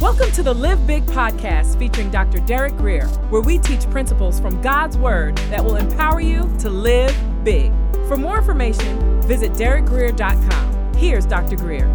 [0.00, 2.40] Welcome to the Live Big podcast featuring Dr.
[2.40, 7.16] Derek Grier, where we teach principles from God's Word that will empower you to live
[7.42, 7.72] big.
[8.06, 10.94] For more information, visit derekgrier.com.
[10.94, 11.56] Here's Dr.
[11.56, 11.88] Grier.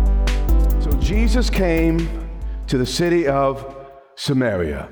[0.82, 2.30] So Jesus came
[2.66, 3.76] to the city of
[4.16, 4.90] Samaria.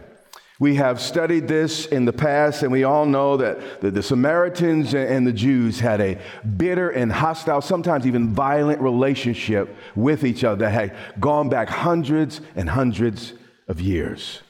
[0.59, 5.27] We have studied this in the past, and we all know that the, Samaritans and
[5.27, 6.17] the Jews had a
[6.57, 12.41] bitter and hostile, sometimes even violent relationship with each other that had gone back hundreds
[12.55, 13.33] and hundreds
[13.67, 14.41] of years.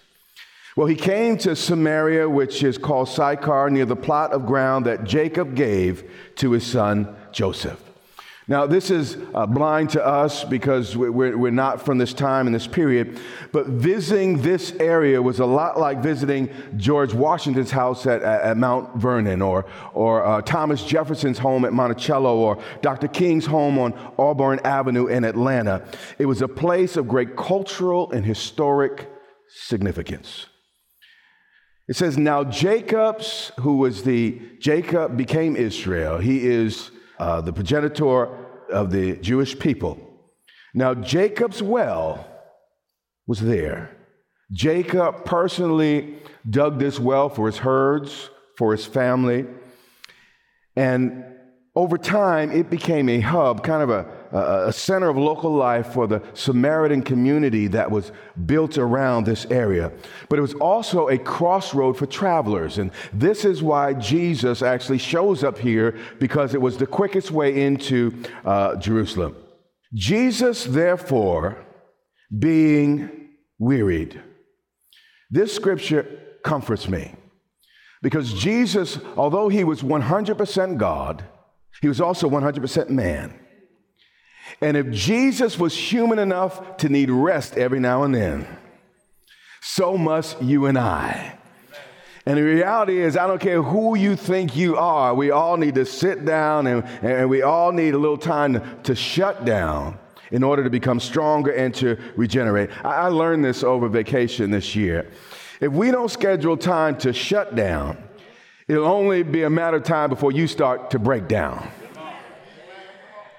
[0.77, 5.03] Well, he came to Samaria, which is called Sychar, near the plot of ground that
[5.03, 7.86] Jacob gave to his son Joseph.
[8.49, 12.55] Now, this is uh, blind to us because we're, we're not from this time and
[12.55, 13.19] this period,
[13.51, 18.95] but visiting this area was a lot like visiting George Washington's house at, at Mount
[18.95, 23.09] Vernon or, or uh, Thomas Jefferson's home at Monticello or Dr.
[23.09, 25.85] King's home on Auburn Avenue in Atlanta.
[26.17, 29.09] It was a place of great cultural and historic
[29.49, 30.45] significance.
[31.89, 36.19] It says, Now Jacob's, who was the, Jacob became Israel.
[36.19, 38.29] He is uh, the progenitor
[38.69, 39.99] of the Jewish people.
[40.73, 42.27] Now, Jacob's well
[43.25, 43.95] was there.
[44.51, 46.15] Jacob personally
[46.49, 49.45] dug this well for his herds, for his family.
[50.75, 51.23] And
[51.75, 56.07] over time, it became a hub, kind of a a center of local life for
[56.07, 58.11] the Samaritan community that was
[58.45, 59.91] built around this area.
[60.29, 62.77] But it was also a crossroad for travelers.
[62.77, 67.63] And this is why Jesus actually shows up here because it was the quickest way
[67.63, 69.35] into uh, Jerusalem.
[69.93, 71.65] Jesus, therefore,
[72.37, 74.21] being wearied.
[75.29, 76.05] This scripture
[76.43, 77.15] comforts me
[78.01, 81.25] because Jesus, although he was 100% God,
[81.81, 83.33] he was also 100% man.
[84.61, 88.47] And if Jesus was human enough to need rest every now and then,
[89.61, 91.37] so must you and I.
[92.25, 95.75] And the reality is, I don't care who you think you are, we all need
[95.75, 99.97] to sit down and, and we all need a little time to, to shut down
[100.31, 102.69] in order to become stronger and to regenerate.
[102.83, 105.09] I, I learned this over vacation this year.
[105.61, 107.97] If we don't schedule time to shut down,
[108.67, 111.65] it'll only be a matter of time before you start to break down.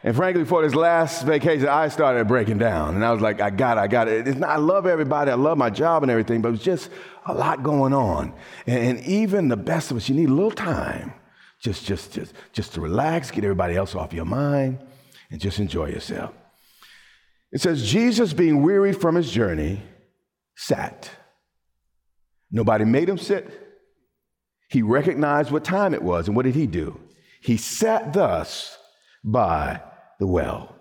[0.04, 2.94] And frankly, for this last vacation, I started breaking down.
[2.94, 4.26] And I was like, I got it, I got it.
[4.38, 6.90] Not, I love everybody, I love my job and everything, but it was just
[7.26, 8.32] a lot going on.
[8.66, 11.12] And, and even the best of us, you need a little time
[11.60, 14.78] just, just, just, just to relax, get everybody else off your mind,
[15.30, 16.32] and just enjoy yourself.
[17.50, 19.82] It says, Jesus, being wearied from his journey,
[20.54, 21.10] sat.
[22.50, 23.50] Nobody made him sit.
[24.70, 26.28] He recognized what time it was.
[26.28, 27.00] And what did he do?
[27.40, 28.78] He sat thus
[29.24, 29.80] by
[30.18, 30.74] the well.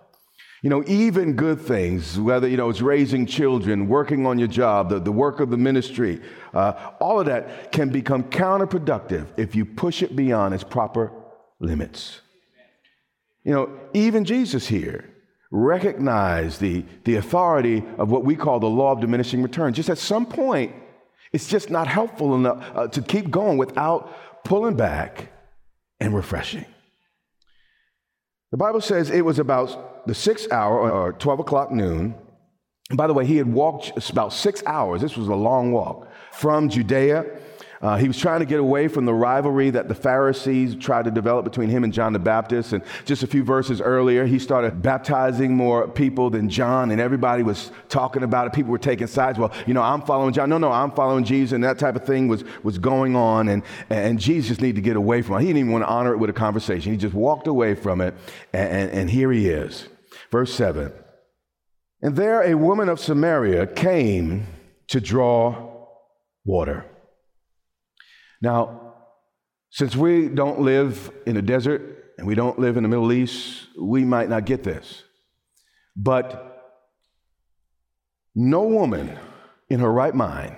[0.64, 4.90] You know, even good things, whether, you know, it's raising children, working on your job,
[4.90, 6.20] the, the work of the ministry,
[6.54, 11.12] uh, all of that can become counterproductive if you push it beyond its proper
[11.60, 12.22] limits.
[13.44, 15.14] You know, even Jesus here
[15.52, 19.76] recognized the, the authority of what we call the law of diminishing returns.
[19.78, 20.76] Just at some point,
[21.32, 25.32] it's just not helpful enough uh, to keep going without pulling back
[26.00, 26.66] and refreshing.
[28.52, 32.16] The Bible says it was about the sixth hour or 12 o'clock noon.
[32.90, 35.02] And by the way, he had walked about six hours.
[35.02, 37.26] This was a long walk from Judea
[37.82, 41.12] uh, he was trying to get away from the rivalry that the Pharisees tried to
[41.12, 42.74] develop between him and John the Baptist.
[42.74, 47.44] And just a few verses earlier, he started baptizing more people than John, and everybody
[47.44, 48.54] was talking about it.
[48.54, 49.38] People were taking sides.
[49.38, 50.50] Well, you know, I'm following John.
[50.50, 53.48] No, no, I'm following Jesus, and that type of thing was, was going on.
[53.48, 55.42] And, and Jesus needed to get away from it.
[55.42, 56.92] He didn't even want to honor it with a conversation.
[56.92, 58.14] He just walked away from it,
[58.54, 59.88] and, and, and here he is.
[60.32, 60.92] Verse 7.
[62.02, 64.46] And there a woman of Samaria came
[64.88, 65.88] to draw
[66.46, 66.86] water.
[68.42, 68.94] Now,
[69.70, 73.68] since we don't live in a desert and we don't live in the Middle East,
[73.80, 75.04] we might not get this.
[75.96, 76.54] But
[78.36, 79.18] no woman
[79.70, 80.56] in her right mind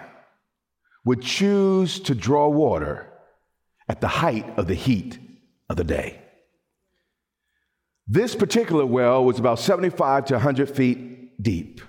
[1.06, 3.08] would choose to draw water
[3.88, 5.18] at the height of the heat
[5.70, 6.22] of the day.
[8.08, 11.82] This particular well was about 75 to 100 feet deep.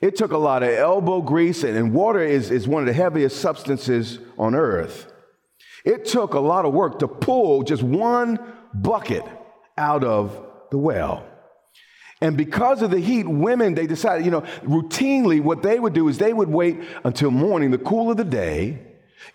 [0.00, 3.40] It took a lot of elbow grease, and water is, is one of the heaviest
[3.40, 5.12] substances on earth.
[5.84, 8.38] It took a lot of work to pull just one
[8.74, 9.22] bucket
[9.78, 11.24] out of the well.
[12.20, 16.08] And because of the heat, women, they decided, you know, routinely what they would do
[16.08, 18.78] is they would wait until morning, the cool of the day,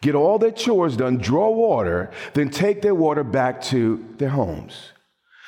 [0.02, 4.92] get all their chores done, draw water, then take their water back to their homes.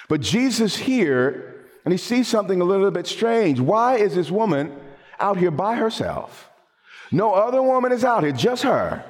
[0.09, 1.53] But Jesus here
[1.85, 3.59] and he sees something a little bit strange.
[3.59, 4.71] Why is this woman
[5.19, 6.49] out here by herself?
[7.11, 9.03] No other woman is out here, just her,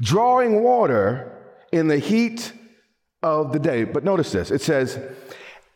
[0.00, 1.32] drawing water
[1.72, 2.52] in the heat
[3.22, 3.84] of the day.
[3.84, 4.98] But notice this it says,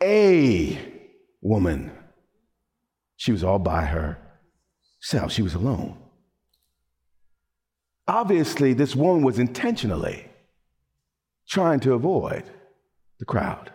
[0.03, 0.79] a
[1.43, 1.93] woman.
[3.17, 5.99] She was all by herself, she was alone.
[8.07, 10.29] Obviously, this woman was intentionally
[11.49, 12.45] trying to avoid
[13.19, 13.71] the crowd.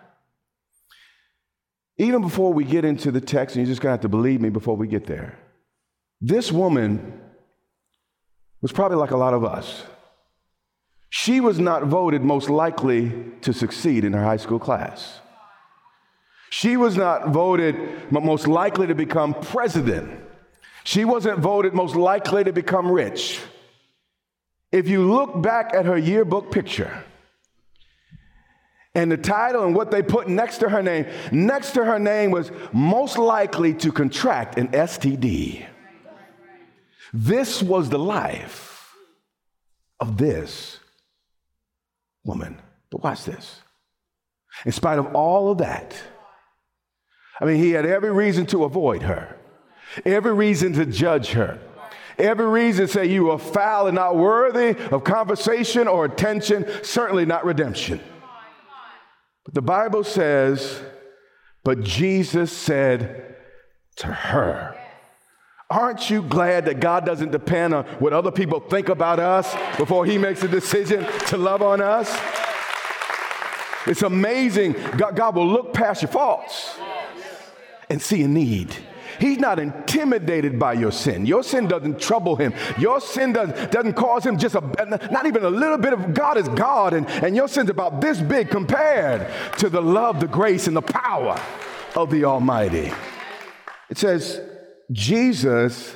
[1.98, 4.50] Even before we get into the text, and you're just gonna have to believe me
[4.50, 5.38] before we get there,
[6.22, 7.22] this woman
[8.62, 9.84] was probably like a lot of us.
[11.10, 13.12] She was not voted most likely
[13.42, 15.20] to succeed in her high school class.
[16.50, 20.20] She was not voted most likely to become president.
[20.84, 23.40] She wasn't voted most likely to become rich.
[24.72, 27.04] If you look back at her yearbook picture
[28.94, 32.32] and the title and what they put next to her name, next to her name
[32.32, 35.66] was most likely to contract an STD.
[37.14, 38.96] This was the life
[40.00, 40.80] of this
[42.24, 42.60] woman.
[42.92, 43.62] But watch this.
[44.66, 45.96] In spite of all of that,
[47.40, 49.38] I mean, he had every reason to avoid her,
[50.06, 51.60] every reason to judge her,
[52.18, 57.26] every reason to say you are foul and not worthy of conversation or attention, certainly
[57.26, 58.02] not redemption.
[59.46, 60.82] But the Bible says,
[61.64, 63.38] but Jesus said
[63.98, 64.76] to her,
[65.70, 70.04] Aren't you glad that God doesn't depend on what other people think about us before
[70.06, 72.10] He makes a decision to love on us?
[73.86, 74.74] It's amazing.
[74.98, 76.76] God, God will look past your faults
[77.90, 78.76] and see a need.
[79.20, 81.26] He's not intimidated by your sin.
[81.26, 82.54] Your sin doesn't trouble him.
[82.78, 84.62] Your sin does, doesn't cause him just a,
[85.12, 88.22] not even a little bit of God is God, and, and your sin's about this
[88.22, 89.28] big compared
[89.58, 91.40] to the love, the grace, and the power
[91.96, 92.94] of the Almighty.
[93.90, 94.40] It says,
[94.92, 95.96] Jesus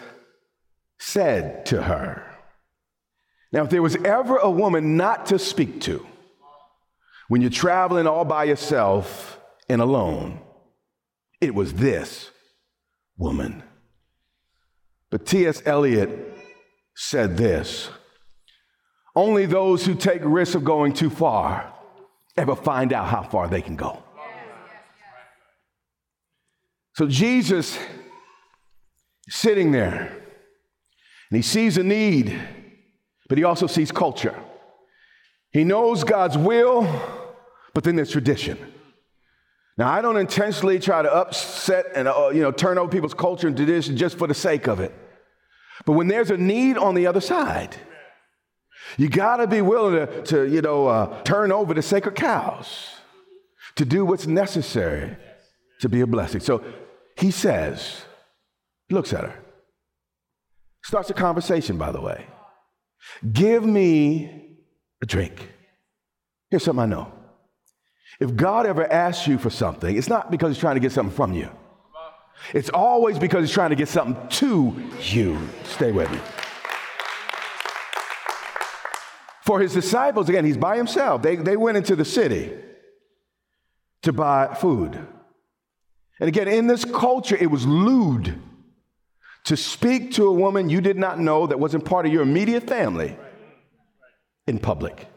[1.00, 2.24] said to her,
[3.51, 6.06] Now, if there was ever a woman not to speak to,
[7.28, 10.40] when you're traveling all by yourself and alone,
[11.42, 12.30] it was this
[13.18, 13.63] woman.
[15.10, 15.62] But T.S.
[15.66, 16.10] Eliot
[16.96, 17.89] said this
[19.16, 21.74] Only those who take risks of going too far
[22.38, 24.01] ever find out how far they can go.
[26.96, 27.78] So Jesus
[29.30, 30.12] sitting there
[31.30, 32.40] and he sees a need,
[33.30, 34.36] but he also sees culture.
[35.52, 36.88] He knows God's will,
[37.74, 38.58] but then there's tradition.
[39.78, 43.48] Now, I don't intentionally try to upset and uh, you know turn over people's culture
[43.48, 44.94] and tradition just for the sake of it.
[45.86, 47.75] But when there's a need on the other side,
[48.98, 52.90] you got to be willing to, to you know uh, turn over the sacred cows
[53.75, 55.18] to do what's necessary
[55.80, 56.42] to be a blessing.
[56.42, 56.64] So
[57.18, 58.04] he says,
[58.89, 59.44] looks at her,
[60.83, 61.77] starts a conversation.
[61.77, 62.25] By the way,
[63.31, 64.57] give me
[65.01, 65.51] a drink.
[66.50, 67.12] Here's something I know.
[68.19, 71.15] If God ever asks you for something, it's not because he's trying to get something
[71.15, 71.50] from you.
[72.53, 75.39] It's always because he's trying to get something to you.
[75.63, 76.19] Stay with me.
[79.44, 81.21] For his disciples, again, he's by himself.
[81.21, 82.53] They, they went into the city
[84.03, 84.95] to buy food.
[86.19, 88.39] And again, in this culture, it was lewd
[89.45, 92.67] to speak to a woman you did not know that wasn't part of your immediate
[92.67, 93.17] family
[94.48, 95.08] in public.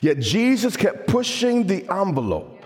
[0.00, 2.61] Yet Jesus kept pushing the envelope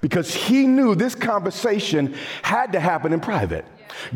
[0.00, 3.64] because he knew this conversation had to happen in private.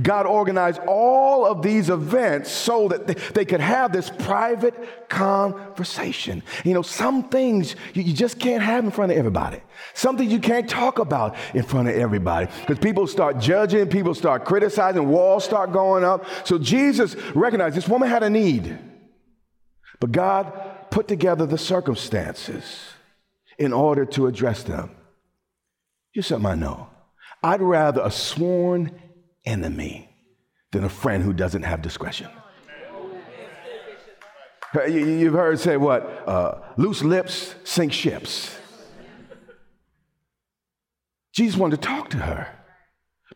[0.02, 6.42] God organized all of these events so that they could have this private conversation.
[6.64, 9.60] You know, some things you just can't have in front of everybody.
[9.94, 14.14] Some things you can't talk about in front of everybody because people start judging, people
[14.14, 16.24] start criticizing, walls start going up.
[16.44, 18.78] So Jesus recognized this woman had a need.
[20.00, 22.64] But God put together the circumstances
[23.58, 24.90] in order to address them.
[26.12, 26.88] Here's something I know
[27.42, 28.92] I'd rather a sworn
[29.44, 30.08] enemy
[30.70, 32.28] than a friend who doesn't have discretion.
[34.88, 36.26] You've heard say what?
[36.26, 38.56] Uh, loose lips sink ships.
[41.32, 42.48] Jesus wanted to talk to her,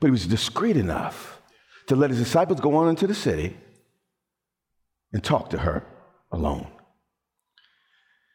[0.00, 1.40] but he was discreet enough
[1.88, 3.56] to let his disciples go on into the city
[5.12, 5.84] and talk to her
[6.32, 6.68] alone.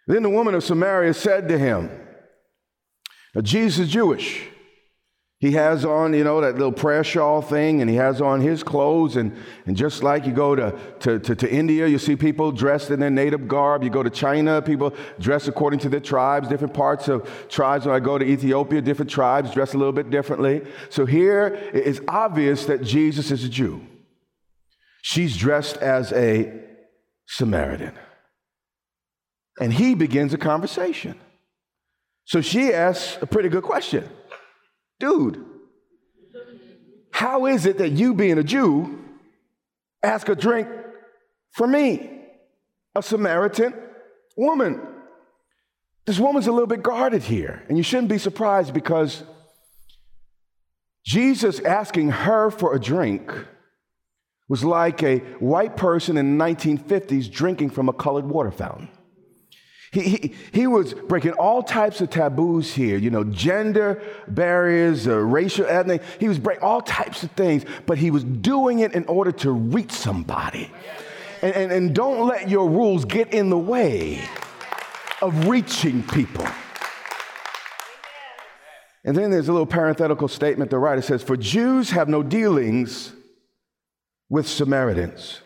[0.08, 1.90] Then the woman of Samaria said to him,
[3.34, 4.48] now, Jesus is Jewish.
[5.40, 8.62] He has on, you know, that little prayer shawl thing, and he has on his
[8.62, 9.16] clothes.
[9.16, 9.36] And,
[9.66, 13.00] and just like you go to, to, to, to, India, you see people dressed in
[13.00, 13.84] their native garb.
[13.84, 17.88] You go to China, people dress according to their tribes, different parts of tribes.
[17.88, 20.62] When I go to Ethiopia, different tribes dress a little bit differently.
[20.90, 23.82] So here it's obvious that Jesus is a Jew.
[25.02, 26.54] She's dressed as a
[27.26, 27.98] Samaritan.
[29.60, 31.20] And he begins a conversation.
[32.26, 34.08] So she asks a pretty good question
[35.00, 35.44] Dude,
[37.12, 39.00] how is it that you, being a Jew,
[40.02, 40.68] ask a drink
[41.52, 42.10] for me,
[42.96, 43.74] a Samaritan
[44.38, 44.82] woman?
[46.06, 49.24] This woman's a little bit guarded here, and you shouldn't be surprised because
[51.06, 53.32] Jesus asking her for a drink
[54.50, 58.90] was like a white person in the 1950s drinking from a colored water fountain.
[59.92, 65.18] He, he, he was breaking all types of taboos here, you know, gender barriers, uh,
[65.18, 66.02] racial, ethnic.
[66.18, 69.52] He was breaking all types of things, but he was doing it in order to
[69.52, 70.72] reach somebody.
[71.42, 74.24] And, and, and don't let your rules get in the way
[75.22, 76.48] of reaching people.
[79.04, 83.12] And then there's a little parenthetical statement the writer says, For Jews have no dealings
[84.30, 85.42] with Samaritans.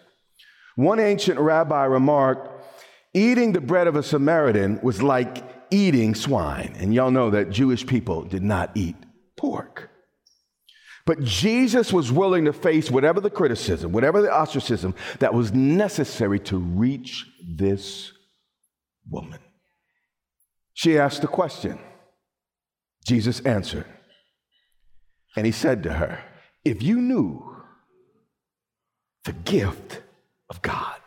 [0.76, 2.55] One ancient rabbi remarked,
[3.16, 5.42] Eating the bread of a Samaritan was like
[5.72, 6.76] eating swine.
[6.78, 8.98] And y'all know that Jewish people did not eat
[9.38, 9.90] pork.
[11.06, 16.40] But Jesus was willing to face whatever the criticism, whatever the ostracism that was necessary
[16.42, 18.12] to reach this
[19.10, 19.40] woman.
[20.74, 21.80] She asked the question.
[23.06, 23.86] Jesus answered.
[25.38, 26.22] And he said to her,
[26.66, 27.64] If you knew
[29.24, 30.02] the gift
[30.50, 31.00] of God,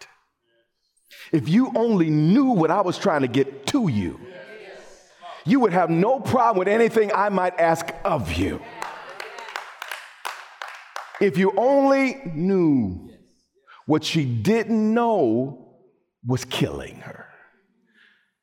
[1.33, 4.21] if you only knew what I was trying to get to you,
[5.45, 8.61] you would have no problem with anything I might ask of you.
[11.21, 13.11] If you only knew
[13.87, 15.75] what she didn't know
[16.27, 17.27] was killing her.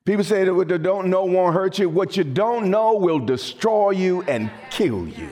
[0.04, 1.88] People say that what you don't know won't hurt you.
[1.88, 5.28] What you don't know will destroy you and kill you.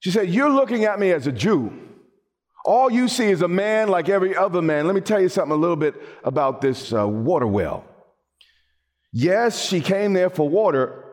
[0.00, 1.89] She said, You're looking at me as a Jew.
[2.64, 4.86] All you see is a man like every other man.
[4.86, 7.84] Let me tell you something a little bit about this uh, water well.
[9.12, 11.04] Yes, she came there for water,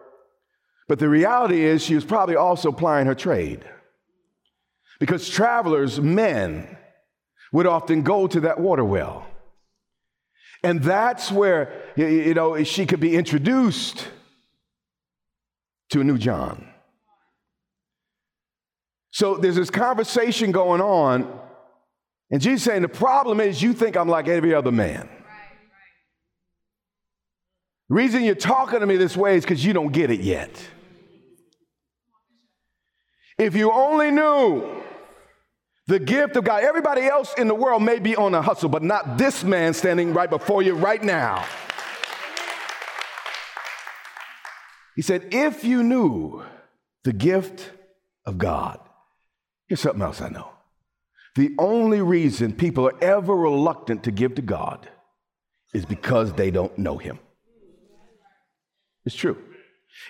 [0.87, 3.65] but the reality is she was probably also plying her trade.
[4.99, 6.77] Because travelers, men,
[7.51, 9.25] would often go to that water well.
[10.63, 14.07] And that's where, you know, she could be introduced
[15.89, 16.73] to a new John.
[19.11, 21.39] So there's this conversation going on,
[22.29, 25.09] and Jesus saying, The problem is you think I'm like every other man.
[27.89, 30.51] The reason you're talking to me this way is because you don't get it yet.
[33.37, 34.83] If you only knew
[35.85, 38.83] the gift of God, everybody else in the world may be on a hustle, but
[38.83, 41.45] not this man standing right before you right now.
[44.97, 46.43] He said, If you knew
[47.05, 47.71] the gift
[48.25, 48.79] of God,
[49.67, 50.49] Here's something else I know.
[51.35, 54.89] The only reason people are ever reluctant to give to God
[55.73, 57.19] is because they don't know Him.
[59.05, 59.37] It's true.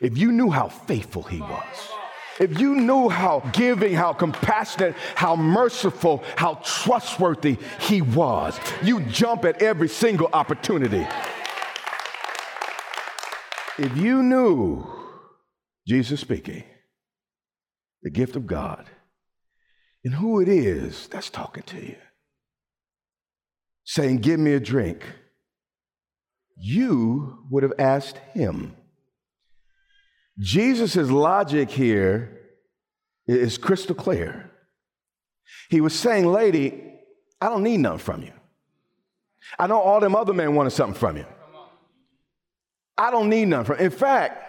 [0.01, 1.91] If you knew how faithful He was,
[2.39, 9.43] if you knew how giving, how compassionate, how merciful, how trustworthy He was, you jump
[9.43, 11.05] at every single opportunity.
[13.79, 14.87] If you knew,
[15.87, 16.63] Jesus speaking,
[18.01, 18.89] the gift of God,
[20.03, 21.97] and who it is that's talking to you,
[23.83, 25.03] saying, Give me a drink,
[26.55, 28.75] you would have asked him.
[30.39, 32.41] Jesus' logic here
[33.25, 34.51] is crystal clear.
[35.69, 36.83] He was saying, Lady,
[37.41, 38.33] I don't need nothing from you.
[39.57, 41.25] I know all them other men wanted something from you.
[42.97, 43.85] I don't need nothing from.
[43.85, 44.43] In fact,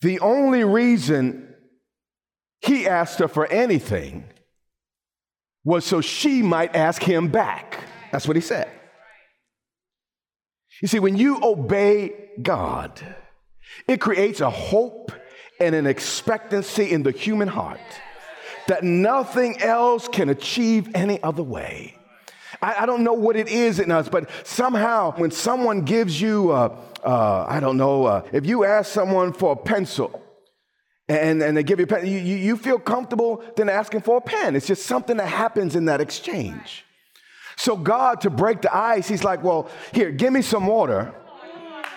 [0.00, 1.54] the only reason
[2.60, 4.24] he asked her for anything
[5.64, 7.84] was so she might ask him back.
[8.12, 8.70] That's what he said.
[10.80, 13.00] You see, when you obey God,
[13.88, 15.10] it creates a hope
[15.58, 17.80] and an expectancy in the human heart
[18.68, 21.96] that nothing else can achieve any other way.
[22.60, 26.50] I, I don't know what it is in us, but somehow when someone gives you,
[26.52, 30.22] uh, uh, I don't know, uh, if you ask someone for a pencil,
[31.08, 32.06] and, and they give you a pen.
[32.06, 34.56] You, you feel comfortable then asking for a pen.
[34.56, 36.84] It's just something that happens in that exchange.
[37.56, 41.14] So, God, to break the ice, He's like, Well, here, give me some water.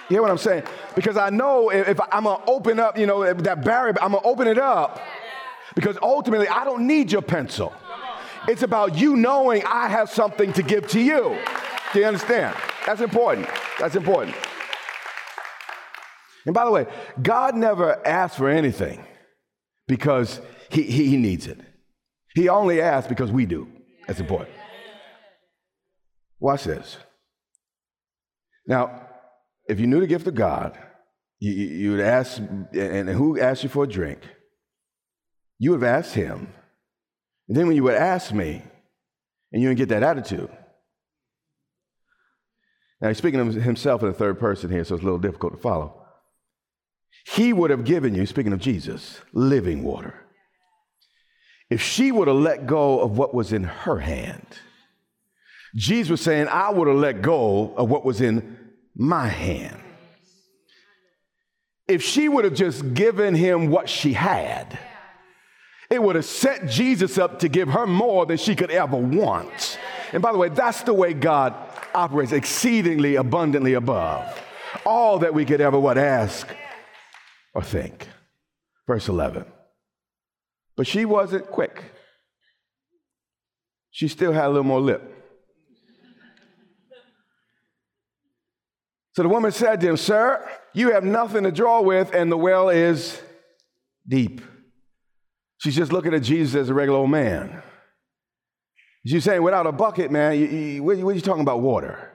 [0.09, 0.63] You hear what I'm saying?
[0.95, 4.47] Because I know if I'm gonna open up, you know, that barrier, I'm gonna open
[4.47, 4.99] it up.
[5.75, 7.73] Because ultimately, I don't need your pencil.
[8.47, 11.37] It's about you knowing I have something to give to you.
[11.93, 12.55] Do you understand?
[12.85, 13.47] That's important.
[13.79, 14.35] That's important.
[16.49, 16.87] And by the way,
[17.21, 19.05] God never asks for anything
[19.87, 20.41] because
[20.71, 21.59] he, he, he needs it.
[22.33, 23.67] He only asks because we do.
[24.07, 24.49] That's important.
[26.39, 26.97] Watch this.
[28.65, 29.09] Now,
[29.67, 30.75] if you knew the gift of God,
[31.37, 32.39] you, you would ask,
[32.73, 34.21] and who asked you for a drink?
[35.59, 36.51] You would have asked him.
[37.47, 38.63] And then when you would ask me,
[39.51, 40.49] and you didn't get that attitude.
[43.01, 45.53] Now, he's speaking of himself in the third person here, so it's a little difficult
[45.53, 45.98] to follow.
[47.25, 50.15] He would have given you, speaking of Jesus, living water.
[51.69, 54.45] If she would have let go of what was in her hand,
[55.75, 58.57] Jesus was saying, I would have let go of what was in
[58.95, 59.79] my hand.
[61.87, 64.77] If she would have just given him what she had,
[65.89, 69.79] it would have set Jesus up to give her more than she could ever want.
[70.13, 71.55] And by the way, that's the way God
[71.93, 74.39] operates exceedingly abundantly above
[74.85, 76.47] all that we could ever what ask
[77.53, 78.07] or think.
[78.87, 79.45] Verse 11.
[80.75, 81.83] But she wasn't quick.
[83.91, 85.15] She still had a little more lip.
[89.13, 92.37] So the woman said to him, Sir, you have nothing to draw with, and the
[92.37, 93.19] well is
[94.07, 94.41] deep.
[95.57, 97.61] She's just looking at Jesus as a regular old man.
[99.05, 102.13] She's saying, without a bucket, man, you, you, what, what are you talking about water?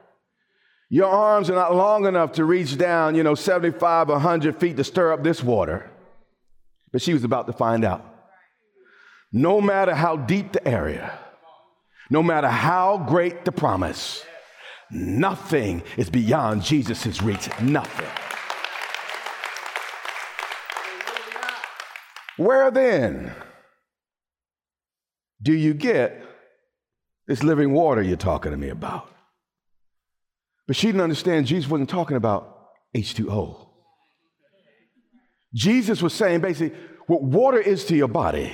[0.90, 4.84] Your arms are not long enough to reach down, you know, 75, 100 feet to
[4.84, 5.90] stir up this water.
[6.92, 8.04] But she was about to find out.
[9.32, 11.18] No matter how deep the area,
[12.10, 14.24] no matter how great the promise,
[14.90, 17.48] nothing is beyond Jesus' reach.
[17.60, 18.06] Nothing.
[22.36, 23.32] Where then
[25.42, 26.22] do you get
[27.26, 29.13] this living water you're talking to me about?
[30.66, 33.68] But she didn't understand Jesus wasn't talking about H2O.
[35.54, 38.52] Jesus was saying basically, what water is to your body,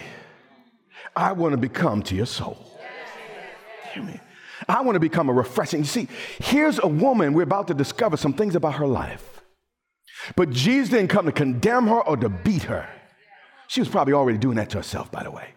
[1.15, 2.59] I want to become to your soul.
[3.93, 4.21] Hear me?
[4.69, 5.81] I want to become a refreshing.
[5.81, 6.09] You see,
[6.39, 9.43] here's a woman, we're about to discover some things about her life.
[10.37, 12.89] But Jesus didn't come to condemn her or to beat her.
[13.69, 15.55] She was probably already doing that to herself, by the way.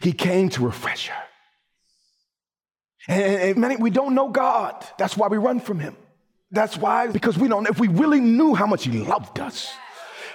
[0.00, 1.22] He came to refresh her.
[3.06, 4.84] And many, we don't know God.
[4.98, 5.96] That's why we run from Him.
[6.50, 9.70] That's why, because we don't, if we really knew how much He loved us,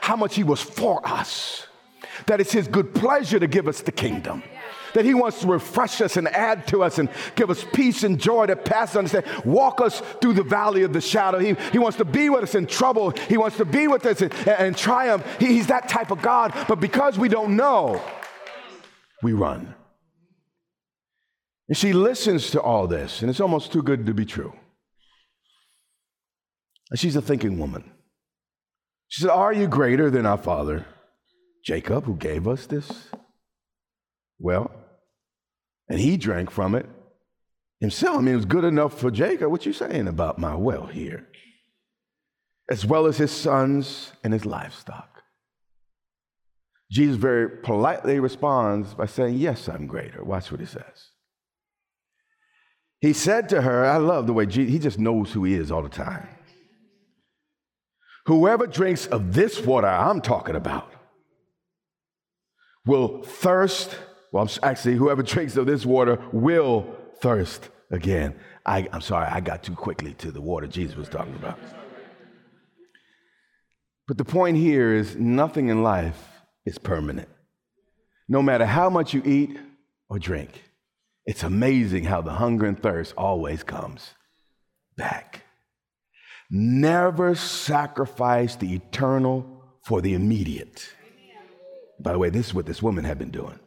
[0.02, 1.68] how much He was for us,
[2.28, 4.44] that it's His good pleasure to give us the kingdom
[4.94, 8.20] that He wants to refresh us and add to us and give us peace and
[8.20, 9.32] joy that passes understanding.
[9.44, 11.40] Walk us through the valley of the shadow.
[11.40, 13.12] He, he wants to be with us in trouble.
[13.12, 15.26] He wants to be with us in, in triumph.
[15.40, 16.54] He, he's that type of God.
[16.68, 18.02] But because we don't know,
[19.22, 19.76] we run.
[21.68, 24.54] And she listens to all this, and it's almost too good to be true.
[26.92, 27.90] And she's a thinking woman.
[29.08, 30.86] She said, Are you greater than our father,
[31.64, 33.10] Jacob, who gave us this?
[34.40, 34.72] Well,
[35.88, 36.86] and he drank from it
[37.80, 38.18] himself.
[38.18, 39.52] I mean, it was good enough for Jacob.
[39.52, 41.28] What you saying about my well here?
[42.70, 45.22] As well as his sons and his livestock.
[46.92, 50.24] Jesus very politely responds by saying, Yes, I'm greater.
[50.24, 51.13] Watch what he says.
[53.04, 55.74] He said to her, I love the way Jesus, he just knows who he is
[55.74, 56.26] all the time.
[58.28, 60.90] Whoever drinks of this water I'm talking about
[62.86, 63.94] will thirst
[64.32, 68.36] well, actually, whoever drinks of this water will thirst again.
[68.66, 71.60] I, I'm sorry, I got too quickly to the water Jesus was talking about.
[74.08, 76.20] But the point here is nothing in life
[76.66, 77.28] is permanent.
[78.30, 79.60] No matter how much you eat
[80.10, 80.64] or drink,
[81.26, 84.14] it's amazing how the hunger and thirst always comes
[84.98, 85.44] back.
[86.50, 89.46] Never sacrifice the eternal
[89.86, 90.94] for the immediate.
[92.00, 93.60] By the way, this is what this woman had been doing.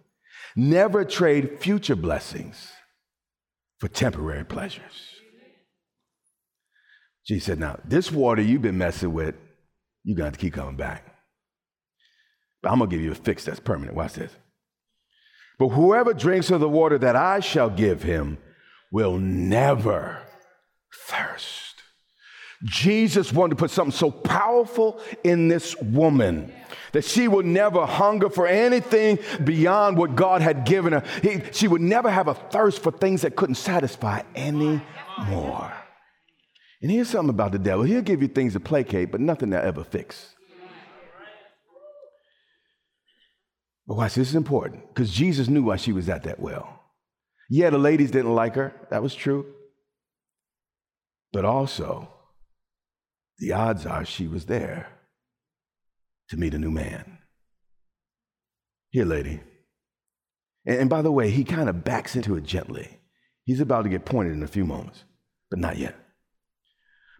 [0.54, 2.70] Never trade future blessings
[3.78, 5.10] for temporary pleasures.
[7.26, 9.34] Jesus said, Now, this water you've been messing with,
[10.04, 11.04] you're going to keep coming back.
[12.62, 13.96] But I'm going to give you a fix that's permanent.
[13.96, 14.32] Watch this.
[15.58, 18.38] But whoever drinks of the water that I shall give him
[18.90, 20.22] will never
[20.92, 21.82] thirst.
[22.64, 26.52] Jesus wanted to put something so powerful in this woman
[26.92, 31.02] that she would never hunger for anything beyond what God had given her.
[31.22, 35.72] He, she would never have a thirst for things that couldn't satisfy anymore.
[36.80, 39.62] And here's something about the devil he'll give you things to placate, but nothing to
[39.62, 40.35] ever fix.
[43.86, 46.82] But watch, this is important because Jesus knew why she was at that well.
[47.48, 48.74] Yeah, the ladies didn't like her.
[48.90, 49.46] That was true.
[51.32, 52.08] But also,
[53.38, 54.88] the odds are she was there
[56.30, 57.18] to meet a new man.
[58.90, 59.40] Here, lady.
[60.64, 62.98] And, and by the way, he kind of backs into it gently.
[63.44, 65.04] He's about to get pointed in a few moments,
[65.50, 65.94] but not yet.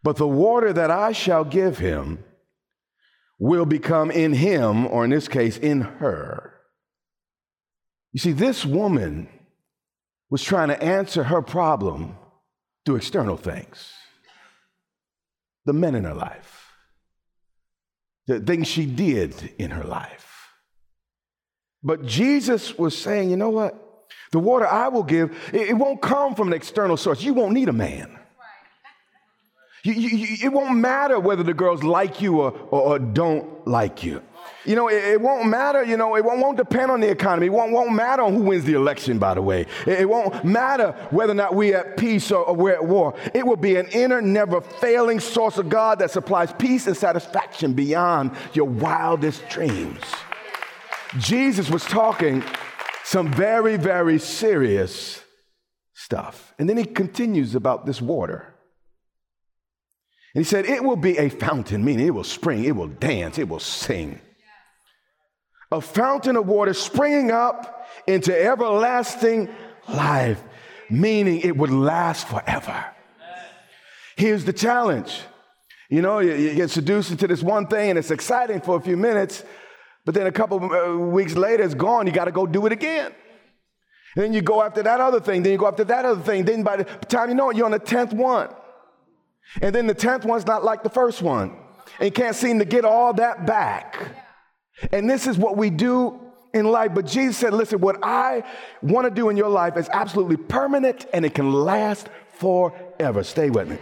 [0.02, 2.24] But the water that I shall give him
[3.38, 6.55] will become in him, or in this case, in her.
[8.16, 9.28] You see, this woman
[10.30, 12.16] was trying to answer her problem
[12.86, 13.92] through external things
[15.66, 16.72] the men in her life,
[18.26, 20.48] the things she did in her life.
[21.82, 24.08] But Jesus was saying, you know what?
[24.32, 27.22] The water I will give, it, won't come from an external source.
[27.22, 28.18] You won't need a man.
[29.84, 34.02] You, you, it won't matter whether the girls like you or, or, or don't like
[34.02, 34.22] you.
[34.66, 37.46] You know, it, it, won't matter, you know, it won't, won't, depend on the economy.
[37.46, 39.60] It won't, won't matter on who wins the election, by the way.
[39.86, 43.14] It, it won't matter whether or not we're at peace or, or we're at war.
[43.32, 47.74] It will be an inner, never failing source of God that supplies peace and satisfaction
[47.74, 50.00] beyond your wildest dreams.
[51.18, 52.42] Jesus was talking
[53.04, 55.22] some very, very serious
[55.94, 56.54] stuff.
[56.58, 58.52] And then he continues about this water.
[60.34, 63.38] And he said, It will be a fountain, meaning it will spring, it will dance,
[63.38, 64.20] it will sing
[65.72, 69.48] a fountain of water springing up into everlasting
[69.88, 70.42] life,
[70.90, 72.84] meaning it would last forever.
[74.16, 75.20] Here's the challenge.
[75.88, 78.96] You know, you, get seduced into this one thing and it's exciting for a few
[78.96, 79.44] minutes,
[80.04, 82.06] but then a couple uh, weeks later it's gone.
[82.06, 83.12] You got to go do it again.
[84.16, 86.44] And then you go after that other thing, then you go after that other thing.
[86.44, 88.48] Then by the time you know it, you're on the 10th one.
[89.60, 91.56] And then the 10th one's not like the first one.
[91.98, 94.25] And you can't seem to get all that back.
[94.92, 96.20] And this is what we do
[96.52, 96.92] in life.
[96.94, 98.42] But Jesus said, listen, what I
[98.82, 103.22] want to do in your life is absolutely permanent and it can last forever.
[103.22, 103.78] Stay with me.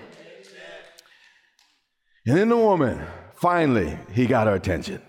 [2.27, 3.05] And then the woman,
[3.35, 5.03] finally, he got her attention.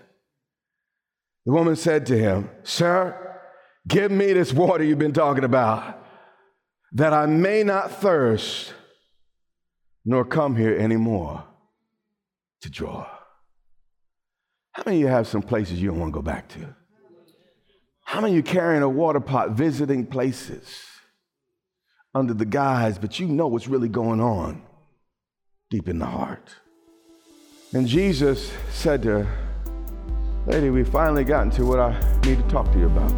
[1.46, 3.40] The woman said to him, Sir,
[3.86, 6.02] give me this water you've been talking about,
[6.92, 8.74] that I may not thirst
[10.04, 11.44] nor come here anymore
[12.62, 13.06] to draw.
[14.76, 16.74] How many of you have some places you don't want to go back to?
[18.04, 20.84] How many of you carrying a water pot, visiting places
[22.14, 24.60] under the guise, but you know what's really going on
[25.70, 26.56] deep in the heart?
[27.72, 29.38] And Jesus said to her,
[30.46, 33.10] Lady, we finally gotten to what I need to talk to you about.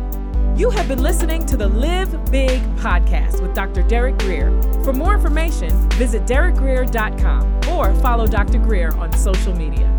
[0.57, 3.83] You have been listening to the Live Big podcast with Dr.
[3.83, 4.51] Derek Grier.
[4.85, 8.61] For more information, visit derekgrier.com or follow Dr.
[8.61, 9.92] Grier on social media.